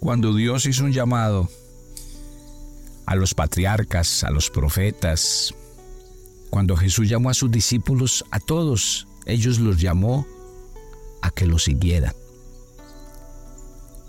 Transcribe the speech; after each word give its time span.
Cuando 0.00 0.32
Dios 0.32 0.66
hizo 0.66 0.84
un 0.84 0.92
llamado 0.92 1.48
a 3.06 3.16
los 3.16 3.34
patriarcas, 3.34 4.22
a 4.22 4.30
los 4.30 4.50
profetas, 4.50 5.54
cuando 6.50 6.76
Jesús 6.76 7.08
llamó 7.08 7.30
a 7.30 7.34
sus 7.34 7.50
discípulos, 7.50 8.24
a 8.30 8.38
todos, 8.38 9.06
ellos 9.26 9.58
los 9.58 9.80
llamó 9.80 10.26
a 11.20 11.30
que 11.30 11.46
lo 11.46 11.58
siguieran, 11.58 12.14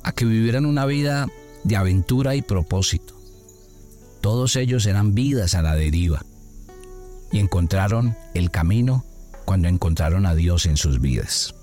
a 0.04 0.12
que 0.12 0.26
vivieran 0.26 0.66
una 0.66 0.86
vida 0.86 1.28
de 1.64 1.76
aventura 1.76 2.36
y 2.36 2.42
propósito. 2.42 3.16
Todos 4.22 4.56
ellos 4.56 4.86
eran 4.86 5.16
vidas 5.16 5.56
a 5.56 5.62
la 5.62 5.76
deriva 5.76 6.24
y 7.32 7.40
encontraron 7.40 8.16
el 8.34 8.52
camino 8.52 9.06
cuando 9.46 9.68
encontraron 9.68 10.26
a 10.26 10.36
Dios 10.36 10.66
en 10.66 10.78
sus 10.78 11.02
vidas. 11.02 11.56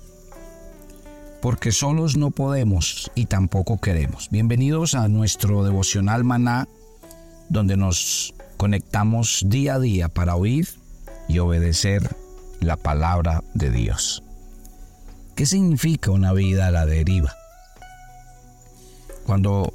Porque 1.41 1.71
solos 1.71 2.17
no 2.17 2.31
podemos 2.31 3.11
y 3.13 3.25
tampoco 3.25 3.79
queremos. 3.79 4.29
Bienvenidos 4.31 4.95
a 4.95 5.07
nuestro 5.07 5.63
devocional 5.63 6.23
maná, 6.23 6.67
donde 7.49 7.77
nos 7.77 8.33
conectamos 8.57 9.43
día 9.45 9.75
a 9.75 9.79
día 9.79 10.09
para 10.09 10.35
oír 10.35 10.67
y 11.27 11.37
obedecer 11.39 12.15
la 12.59 12.75
palabra 12.75 13.43
de 13.53 13.69
Dios. 13.69 14.23
¿Qué 15.35 15.45
significa 15.45 16.09
una 16.09 16.33
vida 16.33 16.67
a 16.67 16.71
la 16.71 16.87
deriva? 16.87 17.35
Cuando 19.25 19.73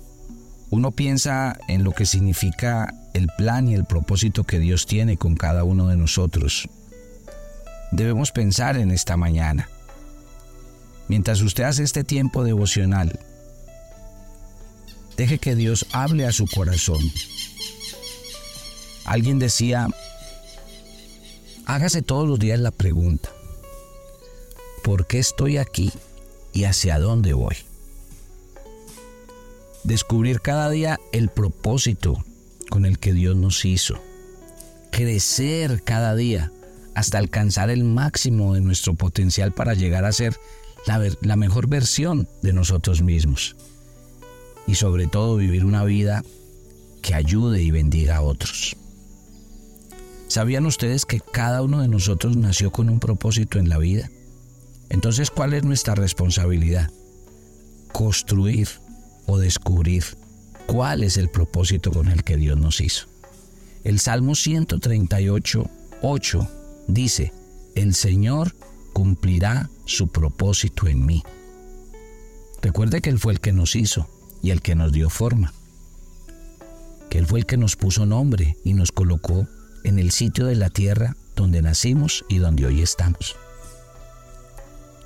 uno 0.71 0.91
piensa 0.91 1.57
en 1.69 1.85
lo 1.85 1.93
que 1.93 2.07
significa 2.07 2.93
el 3.15 3.29
plan 3.39 3.69
y 3.69 3.75
el 3.75 3.85
propósito 3.85 4.43
que 4.43 4.59
Dios 4.59 4.87
tiene 4.87 5.17
con 5.17 5.37
cada 5.37 5.63
uno 5.63 5.87
de 5.87 5.97
nosotros, 5.97 6.69
debemos 7.93 8.33
pensar 8.33 8.77
en 8.77 8.91
esta 8.91 9.17
mañana. 9.17 9.69
Mientras 11.09 11.41
usted 11.43 11.65
hace 11.65 11.83
este 11.83 12.05
tiempo 12.05 12.45
devocional, 12.45 13.19
deje 15.17 15.39
que 15.39 15.55
Dios 15.55 15.87
hable 15.93 16.27
a 16.27 16.33
su 16.33 16.47
corazón. 16.47 17.01
Alguien 19.05 19.39
decía, 19.39 19.89
hágase 21.67 22.03
todos 22.03 22.29
los 22.29 22.39
días 22.39 22.61
la 22.61 22.71
pregunta, 22.71 23.31
¿por 24.85 25.07
qué 25.07 25.19
estoy 25.19 25.59
aquí 25.59 25.93
y 26.53 26.65
hacia 26.65 26.99
dónde 26.99 27.33
voy? 27.33 27.57
Descubrir 29.85 30.41
cada 30.41 30.71
día 30.71 31.01
el 31.13 31.29
propósito 31.29 32.25
con 32.71 32.87
el 32.87 32.99
que 32.99 33.13
Dios 33.13 33.35
nos 33.35 33.65
hizo. 33.65 34.01
Crecer 34.93 35.83
cada 35.83 36.15
día 36.15 36.53
hasta 36.95 37.19
alcanzar 37.19 37.71
el 37.71 37.85
máximo 37.85 38.55
de 38.55 38.61
nuestro 38.61 38.95
potencial 38.95 39.53
para 39.53 39.75
llegar 39.75 40.05
a 40.05 40.13
ser 40.13 40.39
la, 40.87 41.37
mejor 41.37 41.69
versión 41.69 42.29
de 42.43 42.53
nosotros 42.53 43.03
mismos. 43.03 43.57
Y 44.67 44.77
sobre 44.77 45.07
todo 45.07 45.37
vivir 45.37 45.65
una 45.65 45.85
vida 45.85 46.23
que 47.03 47.15
ayude 47.15 47.63
y 47.63 47.71
bendiga 47.71 48.17
a 48.17 48.23
otros. 48.23 48.77
¿Sabían 50.29 50.67
ustedes 50.67 51.05
que 51.05 51.21
cada 51.21 51.63
uno 51.63 51.81
de 51.81 51.89
nosotros 51.89 52.37
nació 52.37 52.71
con 52.71 52.89
un 52.89 53.01
propósito 53.01 53.59
en 53.59 53.69
la 53.69 53.79
vida? 53.79 54.11
Entonces, 54.89 55.31
¿cuál 55.31 55.53
es 55.53 55.65
nuestra 55.65 55.95
responsabilidad? 55.95 56.91
Construir 57.93 58.69
o 59.27 59.39
descubrir 59.39 60.05
cuál 60.67 61.03
es 61.03 61.17
el 61.17 61.29
propósito 61.29 61.91
con 61.91 62.09
el 62.09 62.25
que 62.25 62.37
Dios 62.37 62.59
nos 62.59 62.81
hizo. 62.81 63.07
El 63.85 63.99
Salmo 63.99 64.35
138, 64.35 65.71
8 66.03 66.49
dice, 66.89 67.33
el 67.75 67.95
Señor 67.95 68.55
cumplirá 68.93 69.71
su 69.85 70.09
propósito 70.09 70.87
en 70.87 71.05
mí. 71.07 71.23
Recuerde 72.61 73.01
que 73.01 73.11
Él 73.11 73.19
fue 73.19 73.33
el 73.33 73.41
que 73.41 73.53
nos 73.53 73.75
hizo 73.75 74.09
y 74.43 74.51
el 74.51 74.63
que 74.63 74.75
nos 74.75 74.93
dio 74.93 75.11
forma. 75.11 75.53
Que 77.11 77.19
Él 77.19 77.27
fue 77.27 77.41
el 77.41 77.47
que 77.47 77.57
nos 77.57 77.77
puso 77.77 78.07
nombre 78.07 78.57
y 78.65 78.75
nos 78.75 78.93
colocó 78.93 79.47
en 79.85 79.99
el 79.99 80.13
sitio 80.13 80.47
de 80.47 80.55
la 80.55 80.71
tierra 80.71 81.17
donde 81.35 81.63
nacimos 81.63 82.25
y 82.29 82.39
donde 82.39 82.67
hoy 82.67 82.83
estamos. 82.83 83.37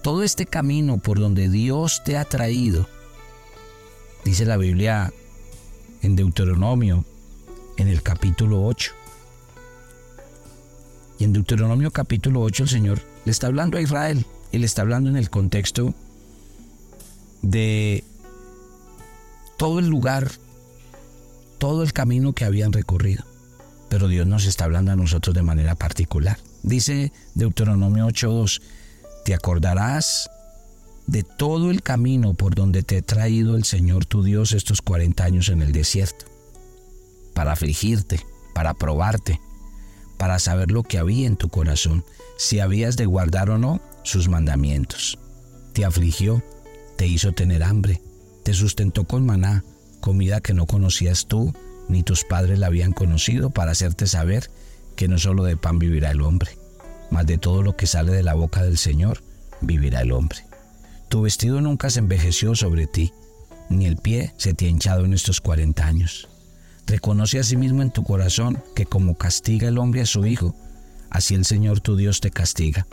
Todo 0.02 0.22
este 0.22 0.46
camino 0.46 0.98
por 0.98 1.18
donde 1.18 1.48
Dios 1.48 2.02
te 2.04 2.16
ha 2.16 2.24
traído, 2.24 2.88
dice 4.24 4.44
la 4.44 4.56
Biblia 4.56 5.12
en 6.02 6.14
Deuteronomio, 6.14 7.04
en 7.76 7.88
el 7.88 8.02
capítulo 8.02 8.64
8, 8.64 8.92
y 11.18 11.24
en 11.24 11.32
Deuteronomio 11.32 11.90
capítulo 11.90 12.40
8 12.42 12.64
el 12.64 12.68
Señor 12.68 13.00
le 13.24 13.32
está 13.32 13.46
hablando 13.46 13.78
a 13.78 13.80
Israel 13.80 14.26
y 14.52 14.58
le 14.58 14.66
está 14.66 14.82
hablando 14.82 15.10
en 15.10 15.16
el 15.16 15.30
contexto 15.30 15.94
de 17.42 18.04
todo 19.56 19.78
el 19.78 19.86
lugar, 19.86 20.30
todo 21.58 21.82
el 21.82 21.92
camino 21.92 22.32
que 22.32 22.44
habían 22.44 22.72
recorrido. 22.72 23.24
Pero 23.88 24.08
Dios 24.08 24.26
nos 24.26 24.46
está 24.46 24.64
hablando 24.64 24.92
a 24.92 24.96
nosotros 24.96 25.34
de 25.34 25.42
manera 25.42 25.74
particular. 25.74 26.38
Dice 26.62 27.12
Deuteronomio 27.34 28.06
8.2, 28.08 28.60
te 29.24 29.34
acordarás 29.34 30.28
de 31.06 31.22
todo 31.22 31.70
el 31.70 31.82
camino 31.82 32.34
por 32.34 32.54
donde 32.54 32.82
te 32.82 32.98
ha 32.98 33.02
traído 33.02 33.56
el 33.56 33.64
Señor 33.64 34.06
tu 34.06 34.22
Dios 34.22 34.52
estos 34.52 34.82
40 34.82 35.24
años 35.24 35.48
en 35.48 35.62
el 35.62 35.72
desierto, 35.72 36.26
para 37.32 37.52
afligirte, 37.52 38.20
para 38.54 38.74
probarte, 38.74 39.40
para 40.16 40.38
saber 40.38 40.70
lo 40.70 40.82
que 40.82 40.98
había 40.98 41.26
en 41.26 41.36
tu 41.36 41.48
corazón, 41.48 42.04
si 42.36 42.60
habías 42.60 42.96
de 42.96 43.06
guardar 43.06 43.50
o 43.50 43.58
no 43.58 43.80
sus 44.02 44.28
mandamientos. 44.28 45.18
Te 45.72 45.84
afligió, 45.84 46.42
te 46.96 47.06
hizo 47.06 47.32
tener 47.32 47.62
hambre, 47.62 48.00
te 48.42 48.54
sustentó 48.54 49.04
con 49.04 49.26
maná, 49.26 49.64
comida 50.00 50.40
que 50.40 50.54
no 50.54 50.66
conocías 50.66 51.26
tú, 51.26 51.52
ni 51.88 52.02
tus 52.02 52.24
padres 52.24 52.58
la 52.58 52.68
habían 52.68 52.92
conocido, 52.92 53.50
para 53.50 53.72
hacerte 53.72 54.06
saber 54.06 54.50
que 54.96 55.08
no 55.08 55.18
solo 55.18 55.44
de 55.44 55.56
pan 55.56 55.78
vivirá 55.78 56.10
el 56.10 56.22
hombre, 56.22 56.58
mas 57.10 57.26
de 57.26 57.38
todo 57.38 57.62
lo 57.62 57.76
que 57.76 57.86
sale 57.86 58.12
de 58.12 58.22
la 58.22 58.34
boca 58.34 58.62
del 58.62 58.78
Señor 58.78 59.22
vivirá 59.60 60.00
el 60.00 60.12
hombre. 60.12 60.38
Tu 61.08 61.22
vestido 61.22 61.60
nunca 61.60 61.90
se 61.90 62.00
envejeció 62.00 62.54
sobre 62.54 62.86
ti, 62.86 63.12
ni 63.68 63.86
el 63.86 63.96
pie 63.96 64.32
se 64.36 64.54
te 64.54 64.66
ha 64.66 64.68
hinchado 64.68 65.04
en 65.04 65.12
estos 65.12 65.40
cuarenta 65.40 65.86
años. 65.86 66.28
Reconoce 66.86 67.40
a 67.40 67.42
sí 67.42 67.56
en 67.56 67.90
tu 67.90 68.04
corazón 68.04 68.62
que 68.76 68.86
como 68.86 69.16
castiga 69.16 69.68
el 69.68 69.78
hombre 69.78 70.02
a 70.02 70.06
su 70.06 70.24
hijo, 70.24 70.54
así 71.10 71.34
el 71.34 71.44
Señor 71.44 71.80
tu 71.80 71.96
Dios 71.96 72.20
te 72.20 72.30
castiga. 72.30 72.86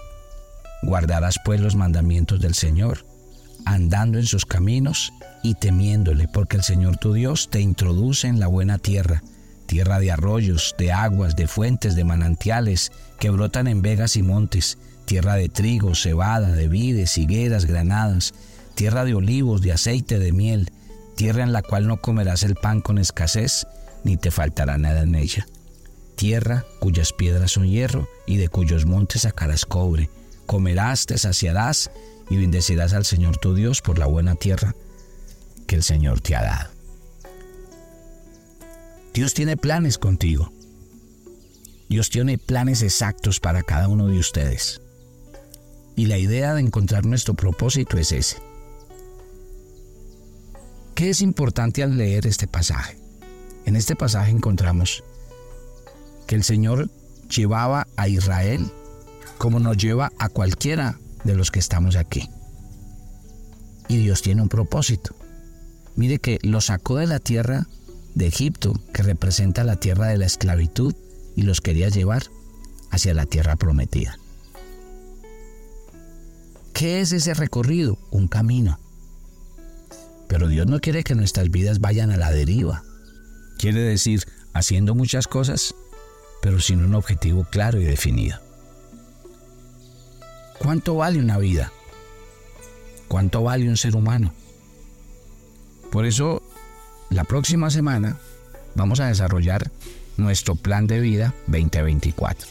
Guardarás 0.82 1.38
pues 1.46 1.62
los 1.62 1.76
mandamientos 1.76 2.42
del 2.42 2.56
Señor, 2.56 3.06
andando 3.66 4.18
en 4.18 4.26
sus 4.26 4.46
caminos 4.46 5.14
y 5.44 5.54
temiéndole, 5.54 6.28
porque 6.28 6.58
el 6.58 6.64
Señor 6.64 6.98
tu 6.98 7.14
Dios 7.14 7.50
te 7.52 7.62
introduce 7.62 8.28
en 8.28 8.40
la 8.40 8.48
buena 8.48 8.80
tierra, 8.80 9.22
tierra 9.68 10.00
de 10.00 10.12
arroyos, 10.12 10.74
de 10.80 10.92
aguas, 10.92 11.36
de 11.36 11.48
fuentes, 11.48 11.96
de 11.96 12.04
manantiales, 12.04 12.92
que 13.20 13.30
brotan 13.30 13.68
en 13.68 13.84
vegas 13.84 14.16
y 14.16 14.24
montes, 14.24 14.80
tierra 15.06 15.36
de 15.36 15.50
trigo, 15.50 15.94
cebada, 15.94 16.52
de 16.52 16.68
vides, 16.68 17.18
higueras, 17.20 17.66
granadas, 17.66 18.34
tierra 18.74 19.06
de 19.06 19.14
olivos, 19.14 19.62
de 19.62 19.72
aceite, 19.72 20.18
de 20.18 20.32
miel, 20.32 20.72
tierra 21.16 21.44
en 21.44 21.54
la 21.54 21.62
cual 21.62 21.88
no 21.88 22.02
comerás 22.02 22.44
el 22.44 22.56
pan 22.56 22.82
con 22.82 22.98
escasez, 22.98 23.68
ni 24.04 24.18
te 24.18 24.32
faltará 24.32 24.78
nada 24.78 25.02
en 25.02 25.16
ella. 25.16 25.48
Tierra 26.16 26.66
cuyas 26.80 27.14
piedras 27.14 27.52
son 27.52 27.68
hierro 27.68 28.08
y 28.26 28.38
de 28.38 28.50
cuyos 28.50 28.86
montes 28.86 29.24
sacarás 29.24 29.66
cobre. 29.66 30.10
Comerás, 30.46 31.06
te 31.06 31.18
saciarás 31.18 31.92
y 32.30 32.38
bendecirás 32.38 32.94
al 32.94 33.06
Señor 33.06 33.38
tu 33.38 33.56
Dios 33.56 33.82
por 33.82 33.98
la 33.98 34.06
buena 34.06 34.36
tierra 34.36 34.76
que 35.68 35.76
el 35.76 35.84
Señor 35.84 36.22
te 36.22 36.36
ha 36.36 36.44
dado. 36.44 36.70
Dios 39.14 39.34
tiene 39.34 39.58
planes 39.58 39.98
contigo. 39.98 40.52
Dios 41.88 42.10
tiene 42.10 42.38
planes 42.38 42.82
exactos 42.82 43.40
para 43.40 43.62
cada 43.62 43.88
uno 43.88 44.08
de 44.08 44.18
ustedes. 44.18 44.82
Y 45.96 46.08
la 46.08 46.18
idea 46.18 46.56
de 46.56 46.62
encontrar 46.62 47.06
nuestro 47.06 47.36
propósito 47.36 47.98
es 47.98 48.12
ese. 48.12 48.38
¿Qué 50.96 51.10
es 51.10 51.22
importante 51.22 51.82
al 51.82 51.98
leer 51.98 52.28
este 52.28 52.48
pasaje? 52.48 52.98
En 53.66 53.76
este 53.76 53.96
pasaje 53.96 54.32
encontramos 54.32 55.04
que 56.28 56.36
el 56.36 56.44
Señor 56.44 56.90
llevaba 57.30 57.88
a 57.96 58.08
Israel 58.08 58.72
como 59.38 59.60
nos 59.60 59.78
lleva 59.78 60.12
a 60.20 60.30
cualquiera 60.30 61.00
de 61.24 61.36
los 61.36 61.52
que 61.52 61.60
estamos 61.60 61.96
aquí. 61.96 62.30
Y 63.88 63.98
Dios 63.98 64.22
tiene 64.22 64.42
un 64.42 64.50
propósito. 64.50 65.16
Mire 65.96 66.20
que 66.20 66.40
lo 66.44 66.62
sacó 66.62 66.98
de 66.98 67.08
la 67.08 67.20
tierra 67.20 67.68
de 68.16 68.28
Egipto, 68.28 68.74
que 68.94 69.04
representa 69.04 69.64
la 69.64 69.76
tierra 69.76 70.08
de 70.08 70.18
la 70.18 70.26
esclavitud, 70.26 70.96
y 71.36 71.42
los 71.42 71.62
quería 71.62 71.90
llevar 71.90 72.24
hacia 72.92 73.14
la 73.14 73.26
tierra 73.26 73.56
prometida. 73.56 74.18
¿Qué 76.74 77.02
es 77.02 77.12
ese 77.12 77.34
recorrido? 77.34 77.98
Un 78.12 78.28
camino. 78.28 78.80
Pero 80.28 80.48
Dios 80.48 80.68
no 80.68 80.80
quiere 80.80 81.04
que 81.04 81.16
nuestras 81.16 81.50
vidas 81.50 81.80
vayan 81.80 82.12
a 82.12 82.18
la 82.18 82.32
deriva. 82.32 82.84
Quiere 83.58 83.82
decir, 83.82 84.24
haciendo 84.54 84.96
muchas 84.96 85.28
cosas, 85.28 85.76
pero 86.42 86.60
sin 86.60 86.84
un 86.84 86.96
objetivo 86.96 87.46
claro 87.50 87.80
y 87.80 87.86
definido. 87.86 88.40
¿Cuánto 90.60 90.96
vale 90.96 91.20
una 91.20 91.38
vida? 91.38 91.72
¿Cuánto 93.08 93.44
vale 93.44 93.68
un 93.68 93.78
ser 93.78 93.96
humano? 93.96 94.34
Por 95.92 96.06
eso 96.06 96.42
la 97.10 97.24
próxima 97.26 97.70
semana 97.70 98.18
vamos 98.76 99.00
a 99.00 99.08
desarrollar 99.08 99.70
nuestro 100.18 100.56
plan 100.56 100.88
de 100.88 101.00
vida 101.00 101.34
2024. 101.48 102.48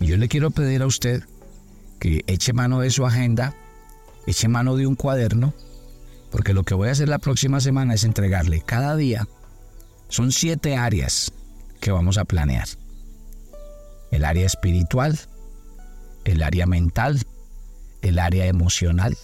Y 0.00 0.06
yo 0.06 0.16
le 0.16 0.28
quiero 0.28 0.50
pedir 0.50 0.82
a 0.82 0.86
usted 0.86 1.24
que 1.98 2.22
eche 2.26 2.52
mano 2.52 2.80
de 2.80 2.90
su 2.90 3.06
agenda, 3.06 3.54
eche 4.26 4.48
mano 4.48 4.76
de 4.76 4.86
un 4.86 4.94
cuaderno, 4.94 5.54
porque 6.36 6.52
lo 6.52 6.64
que 6.64 6.74
voy 6.74 6.90
a 6.90 6.92
hacer 6.92 7.08
la 7.08 7.18
próxima 7.18 7.60
semana 7.60 7.94
es 7.94 8.04
entregarle 8.04 8.60
cada 8.60 8.94
día, 8.94 9.26
son 10.10 10.32
siete 10.32 10.76
áreas 10.76 11.32
que 11.80 11.90
vamos 11.90 12.18
a 12.18 12.26
planear. 12.26 12.68
El 14.10 14.22
área 14.22 14.44
espiritual, 14.44 15.18
el 16.26 16.42
área 16.42 16.66
mental, 16.66 17.22
el 18.02 18.18
área 18.18 18.44
emocional, 18.44 19.16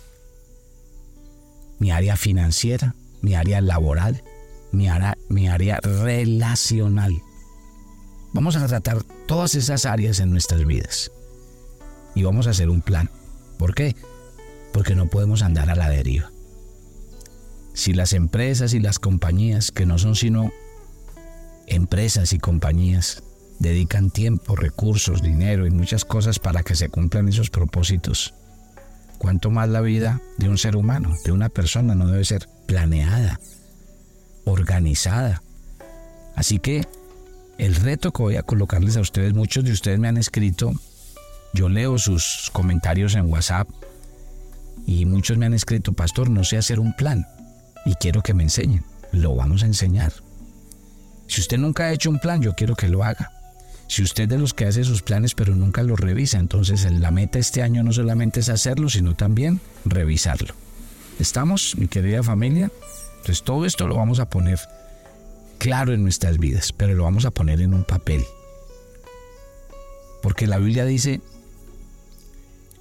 mi 1.79 1.91
área 1.91 2.17
financiera, 2.17 2.94
mi 3.20 3.35
área 3.35 3.61
laboral, 3.61 4.25
mi 4.73 4.88
área, 4.88 5.81
relacional. 5.82 7.12
Vamos 8.32 8.56
a 8.56 8.67
tratar 8.67 9.03
todas 9.26 9.55
esas 9.55 9.85
áreas 9.85 10.19
en 10.19 10.31
nuestras 10.31 10.64
vidas 10.64 11.12
y 12.14 12.23
vamos 12.23 12.47
a 12.47 12.53
hacer 12.53 12.70
un 12.70 12.81
plan. 12.81 13.11
¿Por 13.59 13.75
qué? 13.75 13.94
Porque 14.73 14.94
no 14.94 15.09
podemos 15.09 15.43
andar 15.43 15.69
a 15.69 15.76
la 15.76 15.91
deriva. 15.91 16.31
Si 17.75 17.95
las 17.95 18.13
empresas 18.13 18.75
y 18.75 18.81
las 18.81 18.99
compañías, 18.99 19.71
que 19.71 19.87
no 19.87 19.99
son 19.99 20.15
sino 20.15 20.53
empresas 21.67 22.33
y 22.33 22.39
compañías, 22.39 23.23
dedican 23.59 24.11
tiempo, 24.11 24.57
recursos, 24.57 25.23
dinero 25.23 25.67
y 25.67 25.71
muchas 25.71 26.05
cosas 26.05 26.39
para 26.39 26.63
que 26.63 26.75
se 26.75 26.89
cumplan 26.89 27.29
esos 27.29 27.49
propósitos, 27.49 28.35
cuanto 29.19 29.51
más 29.51 29.69
la 29.69 29.81
vida 29.81 30.21
de 30.37 30.49
un 30.49 30.59
ser 30.59 30.77
humano, 30.77 31.15
de 31.25 31.33
una 31.33 31.49
persona, 31.49 31.95
no 31.95 32.09
debe 32.09 32.25
ser 32.25 32.49
planeada, 32.67 33.41
organizada. 34.45 35.43
Así 36.35 36.59
que 36.59 36.87
el 37.59 37.75
reto 37.75 38.13
que 38.13 38.23
voy 38.23 38.37
a 38.37 38.43
colocarles 38.43 38.97
a 38.97 39.01
ustedes, 39.01 39.33
muchos 39.33 39.65
de 39.65 39.73
ustedes 39.73 39.99
me 39.99 40.09
han 40.09 40.17
escrito 40.17 40.73
yo 41.55 41.69
leo 41.69 41.99
sus 41.99 42.51
comentarios 42.53 43.15
en 43.15 43.31
WhatsApp 43.31 43.69
y 44.87 45.05
muchos 45.05 45.37
me 45.37 45.47
han 45.47 45.55
escrito, 45.55 45.93
pastor, 45.93 46.31
no 46.31 46.45
sé 46.45 46.57
hacer 46.57 46.81
un 46.81 46.95
plan 46.95 47.27
y 47.84 47.94
quiero 47.94 48.23
que 48.23 48.34
me 48.34 48.43
enseñen. 48.43 48.84
Lo 49.12 49.34
vamos 49.34 49.62
a 49.62 49.67
enseñar. 49.67 50.12
Si 51.26 51.40
usted 51.40 51.58
nunca 51.58 51.84
ha 51.84 51.93
hecho 51.93 52.11
un 52.11 52.19
plan, 52.19 52.43
yo 52.43 52.55
quiero 52.55 52.75
que 52.75 52.88
lo 52.88 53.05
haga. 53.05 53.31
Si 53.88 54.02
usted 54.02 54.29
de 54.29 54.38
los 54.38 54.55
que 54.55 54.64
hace 54.64 54.84
sus 54.84 55.02
planes 55.02 55.34
pero 55.34 55.55
nunca 55.55 55.82
los 55.82 56.00
revisa, 56.00 56.38
entonces 56.38 56.90
la 56.90 57.11
meta 57.11 57.38
este 57.38 57.62
año 57.62 57.82
no 57.82 57.93
solamente 57.93 58.40
es 58.40 58.49
hacerlo, 58.49 58.88
sino 58.88 59.14
también 59.14 59.61
revisarlo. 59.84 60.55
¿Estamos, 61.19 61.76
mi 61.76 61.88
querida 61.88 62.23
familia? 62.23 62.70
Entonces 63.19 63.43
todo 63.44 63.67
esto 63.67 63.87
lo 63.87 63.96
vamos 63.96 64.19
a 64.19 64.31
poner 64.31 64.58
claro 65.58 65.93
en 65.93 66.02
nuestras 66.02 66.38
vidas, 66.38 66.73
pero 66.73 66.94
lo 66.94 67.05
vamos 67.05 67.25
a 67.25 67.31
poner 67.31 67.61
en 67.61 67.75
un 67.75 67.85
papel. 67.85 68.25
Porque 70.23 70.46
la 70.46 70.58
Biblia 70.58 70.85
dice, 70.85 71.20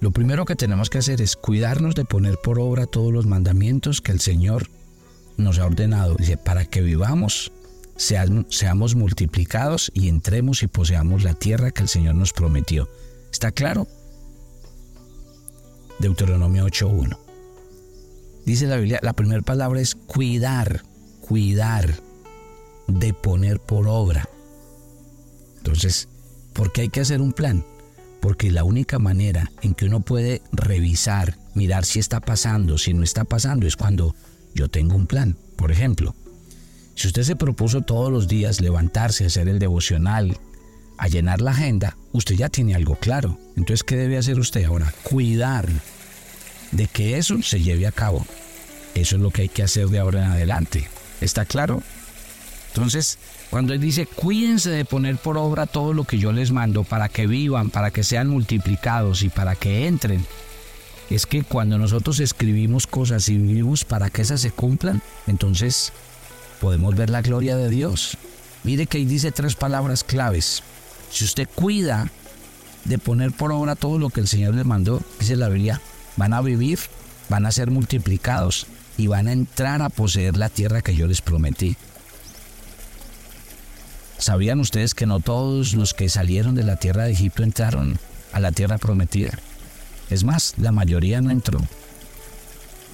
lo 0.00 0.10
primero 0.10 0.44
que 0.44 0.56
tenemos 0.56 0.90
que 0.90 0.98
hacer 0.98 1.20
es 1.20 1.36
cuidarnos 1.36 1.94
de 1.94 2.04
poner 2.04 2.38
por 2.42 2.58
obra 2.58 2.86
todos 2.86 3.12
los 3.12 3.26
mandamientos 3.26 4.00
que 4.00 4.12
el 4.12 4.20
Señor 4.20 4.68
nos 5.36 5.58
ha 5.58 5.66
ordenado. 5.66 6.16
Dice, 6.16 6.36
para 6.36 6.64
que 6.64 6.80
vivamos, 6.80 7.52
seamos 7.96 8.94
multiplicados 8.94 9.90
y 9.94 10.08
entremos 10.08 10.62
y 10.62 10.66
poseamos 10.66 11.22
la 11.24 11.34
tierra 11.34 11.70
que 11.70 11.82
el 11.82 11.88
Señor 11.88 12.14
nos 12.14 12.32
prometió. 12.32 12.88
¿Está 13.30 13.52
claro? 13.52 13.88
Deuteronomio 15.98 16.66
8.1. 16.66 17.18
Dice 18.44 18.66
la 18.66 18.76
Biblia, 18.76 18.98
la 19.02 19.12
primera 19.12 19.42
palabra 19.42 19.80
es 19.80 19.94
cuidar, 19.94 20.82
cuidar, 21.20 21.94
de 22.88 23.14
poner 23.14 23.60
por 23.60 23.86
obra. 23.86 24.28
Entonces, 25.58 26.08
¿por 26.52 26.72
qué 26.72 26.82
hay 26.82 26.88
que 26.88 27.00
hacer 27.00 27.20
un 27.20 27.32
plan? 27.32 27.64
porque 28.22 28.52
la 28.52 28.62
única 28.62 29.00
manera 29.00 29.50
en 29.62 29.74
que 29.74 29.86
uno 29.86 30.00
puede 30.00 30.42
revisar, 30.52 31.36
mirar 31.54 31.84
si 31.84 31.98
está 31.98 32.20
pasando, 32.20 32.78
si 32.78 32.94
no 32.94 33.02
está 33.02 33.24
pasando, 33.24 33.66
es 33.66 33.76
cuando 33.76 34.14
yo 34.54 34.68
tengo 34.68 34.94
un 34.94 35.06
plan. 35.06 35.36
Por 35.56 35.72
ejemplo, 35.72 36.14
si 36.94 37.08
usted 37.08 37.22
se 37.22 37.36
propuso 37.36 37.82
todos 37.82 38.12
los 38.12 38.28
días 38.28 38.60
levantarse, 38.60 39.26
hacer 39.26 39.48
el 39.48 39.58
devocional, 39.58 40.38
a 40.98 41.08
llenar 41.08 41.40
la 41.40 41.50
agenda, 41.50 41.96
usted 42.12 42.36
ya 42.36 42.48
tiene 42.48 42.74
algo 42.74 42.96
claro. 42.96 43.38
Entonces, 43.56 43.82
¿qué 43.82 43.96
debe 43.96 44.18
hacer 44.18 44.38
usted 44.38 44.64
ahora? 44.64 44.92
Cuidar 45.02 45.68
de 46.70 46.86
que 46.86 47.18
eso 47.18 47.42
se 47.42 47.60
lleve 47.60 47.86
a 47.86 47.92
cabo. 47.92 48.26
Eso 48.94 49.16
es 49.16 49.22
lo 49.22 49.30
que 49.30 49.42
hay 49.42 49.48
que 49.48 49.62
hacer 49.62 49.88
de 49.88 49.98
ahora 49.98 50.24
en 50.24 50.30
adelante. 50.30 50.88
¿Está 51.20 51.44
claro? 51.44 51.82
Entonces, 52.68 53.18
cuando 53.50 53.74
Él 53.74 53.80
dice, 53.80 54.06
cuídense 54.06 54.70
de 54.70 54.84
poner 54.84 55.16
por 55.16 55.36
obra 55.36 55.66
todo 55.66 55.92
lo 55.92 56.04
que 56.04 56.18
yo 56.18 56.32
les 56.32 56.52
mando 56.52 56.84
para 56.84 57.08
que 57.08 57.26
vivan, 57.26 57.70
para 57.70 57.90
que 57.90 58.02
sean 58.02 58.28
multiplicados 58.28 59.22
y 59.22 59.28
para 59.28 59.56
que 59.56 59.86
entren, 59.86 60.24
es 61.10 61.26
que 61.26 61.42
cuando 61.42 61.78
nosotros 61.78 62.20
escribimos 62.20 62.86
cosas 62.86 63.28
y 63.28 63.36
vivimos 63.36 63.84
para 63.84 64.10
que 64.10 64.22
esas 64.22 64.40
se 64.40 64.50
cumplan, 64.50 65.02
entonces 65.26 65.92
podemos 66.60 66.94
ver 66.94 67.10
la 67.10 67.22
gloria 67.22 67.56
de 67.56 67.68
Dios. 67.68 68.16
Mire 68.64 68.86
que 68.86 68.98
ahí 68.98 69.04
dice 69.04 69.32
tres 69.32 69.54
palabras 69.54 70.04
claves. 70.04 70.62
Si 71.10 71.24
usted 71.24 71.48
cuida 71.54 72.10
de 72.84 72.98
poner 72.98 73.32
por 73.32 73.52
obra 73.52 73.76
todo 73.76 73.98
lo 73.98 74.10
que 74.10 74.20
el 74.20 74.28
Señor 74.28 74.54
les 74.54 74.64
mandó, 74.64 75.00
dice 75.18 75.36
la 75.36 75.48
Biblia, 75.48 75.80
van 76.16 76.32
a 76.32 76.40
vivir, 76.40 76.78
van 77.28 77.46
a 77.46 77.52
ser 77.52 77.70
multiplicados 77.70 78.66
y 78.96 79.06
van 79.06 79.28
a 79.28 79.32
entrar 79.32 79.82
a 79.82 79.88
poseer 79.88 80.36
la 80.36 80.48
tierra 80.48 80.82
que 80.82 80.94
yo 80.94 81.06
les 81.06 81.20
prometí. 81.20 81.76
¿Sabían 84.18 84.60
ustedes 84.60 84.94
que 84.94 85.06
no 85.06 85.18
todos 85.18 85.74
los 85.74 85.94
que 85.94 86.08
salieron 86.08 86.54
de 86.54 86.62
la 86.62 86.76
tierra 86.76 87.04
de 87.04 87.12
Egipto 87.12 87.42
entraron 87.42 87.98
a 88.32 88.38
la 88.38 88.52
tierra 88.52 88.78
prometida? 88.78 89.36
Es 90.12 90.24
más, 90.24 90.54
la 90.58 90.72
mayoría 90.72 91.20
no 91.20 91.30
entró. 91.30 91.60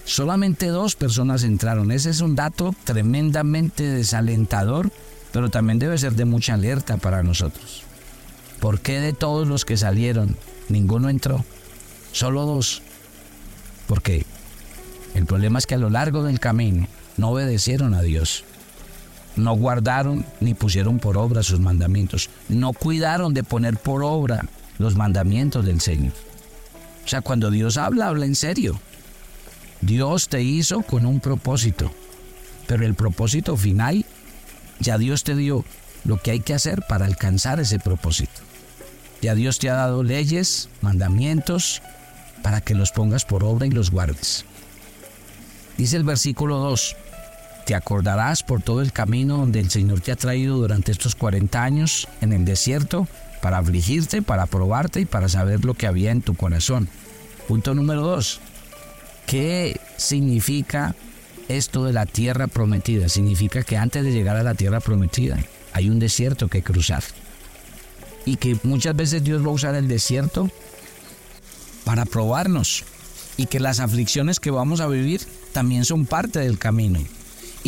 Solamente 0.04 0.68
dos 0.68 0.94
personas 0.94 1.42
entraron. 1.42 1.90
Ese 1.90 2.10
es 2.10 2.20
un 2.20 2.34
dato 2.34 2.74
tremendamente 2.84 3.82
desalentador, 3.84 4.90
pero 5.32 5.50
también 5.50 5.78
debe 5.78 5.98
ser 5.98 6.14
de 6.14 6.24
mucha 6.24 6.54
alerta 6.54 6.96
para 6.96 7.22
nosotros. 7.22 7.82
¿Por 8.60 8.80
qué 8.80 9.00
de 9.00 9.12
todos 9.12 9.46
los 9.46 9.64
que 9.64 9.76
salieron 9.76 10.36
ninguno 10.68 11.08
entró? 11.08 11.44
Solo 12.12 12.46
dos. 12.46 12.82
Porque 13.86 14.24
el 15.14 15.26
problema 15.26 15.58
es 15.58 15.66
que 15.66 15.74
a 15.74 15.78
lo 15.78 15.90
largo 15.90 16.22
del 16.22 16.40
camino 16.40 16.86
no 17.16 17.30
obedecieron 17.30 17.94
a 17.94 18.02
Dios 18.02 18.44
no 19.38 19.54
guardaron 19.54 20.24
ni 20.40 20.54
pusieron 20.54 20.98
por 20.98 21.16
obra 21.16 21.42
sus 21.42 21.60
mandamientos, 21.60 22.28
no 22.48 22.72
cuidaron 22.72 23.34
de 23.34 23.44
poner 23.44 23.76
por 23.76 24.02
obra 24.02 24.44
los 24.78 24.96
mandamientos 24.96 25.64
del 25.64 25.80
Señor. 25.80 26.12
O 27.08 27.10
sea, 27.10 27.22
cuando 27.22 27.50
Dios 27.50 27.78
habla, 27.78 28.08
habla 28.08 28.26
en 28.26 28.34
serio. 28.34 28.78
Dios 29.80 30.28
te 30.28 30.42
hizo 30.42 30.82
con 30.82 31.06
un 31.06 31.20
propósito, 31.20 31.90
pero 32.66 32.84
el 32.84 32.92
propósito 32.92 33.56
final, 33.56 34.04
ya 34.78 34.98
Dios 34.98 35.24
te 35.24 35.34
dio 35.34 35.64
lo 36.04 36.20
que 36.20 36.32
hay 36.32 36.40
que 36.40 36.52
hacer 36.52 36.82
para 36.86 37.06
alcanzar 37.06 37.60
ese 37.60 37.78
propósito. 37.78 38.42
Ya 39.22 39.34
Dios 39.34 39.58
te 39.58 39.70
ha 39.70 39.74
dado 39.74 40.02
leyes, 40.02 40.68
mandamientos, 40.82 41.80
para 42.42 42.60
que 42.60 42.74
los 42.74 42.92
pongas 42.92 43.24
por 43.24 43.42
obra 43.42 43.66
y 43.66 43.70
los 43.70 43.90
guardes. 43.90 44.44
Dice 45.78 45.96
el 45.96 46.04
versículo 46.04 46.58
2, 46.58 46.94
te 47.64 47.74
acordarás 47.74 48.42
por 48.42 48.60
todo 48.60 48.82
el 48.82 48.92
camino 48.92 49.38
donde 49.38 49.60
el 49.60 49.70
Señor 49.70 50.02
te 50.02 50.12
ha 50.12 50.16
traído 50.16 50.58
durante 50.58 50.92
estos 50.92 51.14
40 51.14 51.62
años 51.62 52.06
en 52.20 52.34
el 52.34 52.44
desierto 52.44 53.08
para 53.40 53.58
afligirte, 53.58 54.22
para 54.22 54.46
probarte 54.46 55.00
y 55.00 55.04
para 55.04 55.28
saber 55.28 55.64
lo 55.64 55.74
que 55.74 55.86
había 55.86 56.10
en 56.10 56.22
tu 56.22 56.34
corazón. 56.34 56.88
Punto 57.46 57.74
número 57.74 58.02
2. 58.02 58.40
¿Qué 59.26 59.80
significa 59.96 60.94
esto 61.48 61.84
de 61.84 61.92
la 61.92 62.06
tierra 62.06 62.46
prometida? 62.46 63.08
Significa 63.08 63.62
que 63.62 63.76
antes 63.76 64.04
de 64.04 64.12
llegar 64.12 64.36
a 64.36 64.42
la 64.42 64.54
tierra 64.54 64.80
prometida 64.80 65.38
hay 65.72 65.90
un 65.90 65.98
desierto 65.98 66.48
que 66.48 66.62
cruzar. 66.62 67.02
Y 68.24 68.36
que 68.36 68.58
muchas 68.62 68.94
veces 68.94 69.24
Dios 69.24 69.42
va 69.42 69.48
a 69.48 69.54
usar 69.54 69.74
el 69.74 69.88
desierto 69.88 70.50
para 71.84 72.04
probarnos. 72.04 72.84
Y 73.36 73.46
que 73.46 73.60
las 73.60 73.80
aflicciones 73.80 74.40
que 74.40 74.50
vamos 74.50 74.80
a 74.80 74.88
vivir 74.88 75.22
también 75.52 75.84
son 75.84 76.04
parte 76.04 76.40
del 76.40 76.58
camino 76.58 77.00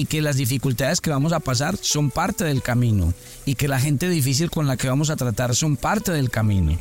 y 0.00 0.06
que 0.06 0.22
las 0.22 0.36
dificultades 0.36 1.02
que 1.02 1.10
vamos 1.10 1.34
a 1.34 1.40
pasar 1.40 1.76
son 1.76 2.10
parte 2.10 2.44
del 2.44 2.62
camino 2.62 3.12
y 3.44 3.54
que 3.54 3.68
la 3.68 3.78
gente 3.78 4.08
difícil 4.08 4.50
con 4.50 4.66
la 4.66 4.78
que 4.78 4.88
vamos 4.88 5.10
a 5.10 5.16
tratar 5.16 5.54
son 5.54 5.76
parte 5.76 6.10
del 6.10 6.30
camino. 6.30 6.78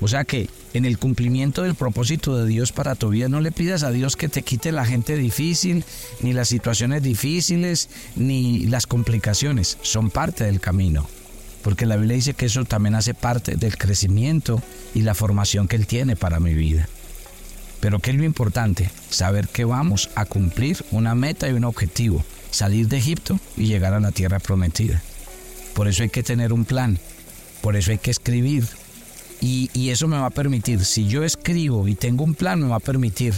O 0.00 0.08
sea 0.08 0.24
que 0.24 0.48
en 0.72 0.86
el 0.86 0.96
cumplimiento 0.96 1.64
del 1.64 1.74
propósito 1.74 2.38
de 2.38 2.46
Dios 2.46 2.72
para 2.72 2.94
tu 2.94 3.10
vida 3.10 3.28
no 3.28 3.42
le 3.42 3.52
pidas 3.52 3.82
a 3.82 3.90
Dios 3.90 4.16
que 4.16 4.30
te 4.30 4.40
quite 4.40 4.72
la 4.72 4.86
gente 4.86 5.18
difícil, 5.18 5.84
ni 6.22 6.32
las 6.32 6.48
situaciones 6.48 7.02
difíciles, 7.02 7.90
ni 8.16 8.60
las 8.68 8.86
complicaciones, 8.86 9.76
son 9.82 10.08
parte 10.08 10.44
del 10.44 10.60
camino. 10.60 11.06
Porque 11.62 11.84
la 11.84 11.96
Biblia 11.96 12.16
dice 12.16 12.32
que 12.32 12.46
eso 12.46 12.64
también 12.64 12.94
hace 12.94 13.12
parte 13.12 13.56
del 13.56 13.76
crecimiento 13.76 14.62
y 14.94 15.02
la 15.02 15.14
formación 15.14 15.68
que 15.68 15.76
Él 15.76 15.86
tiene 15.86 16.16
para 16.16 16.40
mi 16.40 16.54
vida. 16.54 16.88
Pero 17.84 17.98
¿qué 17.98 18.12
es 18.12 18.16
lo 18.16 18.24
importante? 18.24 18.90
Saber 19.10 19.46
que 19.46 19.66
vamos 19.66 20.08
a 20.14 20.24
cumplir 20.24 20.82
una 20.90 21.14
meta 21.14 21.50
y 21.50 21.52
un 21.52 21.64
objetivo, 21.64 22.24
salir 22.50 22.88
de 22.88 22.96
Egipto 22.96 23.38
y 23.58 23.66
llegar 23.66 23.92
a 23.92 24.00
la 24.00 24.10
tierra 24.10 24.38
prometida. 24.38 25.02
Por 25.74 25.86
eso 25.86 26.02
hay 26.02 26.08
que 26.08 26.22
tener 26.22 26.54
un 26.54 26.64
plan, 26.64 26.98
por 27.60 27.76
eso 27.76 27.90
hay 27.90 27.98
que 27.98 28.10
escribir. 28.10 28.66
Y, 29.42 29.68
y 29.74 29.90
eso 29.90 30.08
me 30.08 30.16
va 30.16 30.24
a 30.24 30.30
permitir, 30.30 30.82
si 30.86 31.08
yo 31.08 31.24
escribo 31.24 31.86
y 31.86 31.94
tengo 31.94 32.24
un 32.24 32.34
plan, 32.34 32.62
me 32.62 32.68
va 32.68 32.76
a 32.76 32.80
permitir 32.80 33.34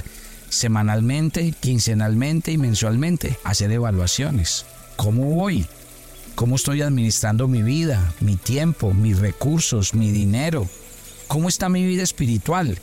semanalmente, 0.48 1.52
quincenalmente 1.58 2.52
y 2.52 2.56
mensualmente 2.56 3.36
hacer 3.42 3.72
evaluaciones. 3.72 4.64
¿Cómo 4.94 5.24
voy? 5.24 5.66
¿Cómo 6.36 6.54
estoy 6.54 6.82
administrando 6.82 7.48
mi 7.48 7.64
vida, 7.64 8.14
mi 8.20 8.36
tiempo, 8.36 8.94
mis 8.94 9.18
recursos, 9.18 9.92
mi 9.92 10.12
dinero? 10.12 10.68
¿Cómo 11.26 11.48
está 11.48 11.68
mi 11.68 11.84
vida 11.84 12.04
espiritual? 12.04 12.78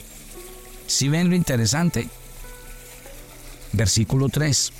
Si 0.87 1.09
ven 1.09 1.29
lo 1.29 1.35
interesante, 1.35 2.07
versículo 3.71 4.29
3. 4.29 4.71